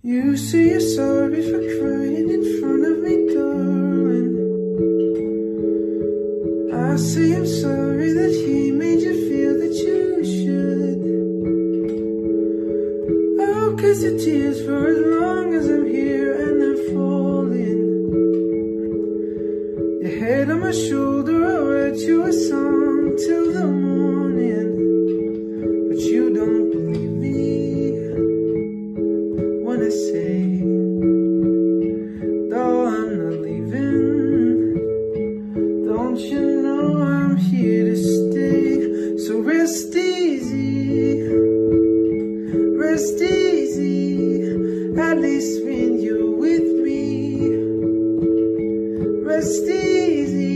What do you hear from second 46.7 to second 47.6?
me,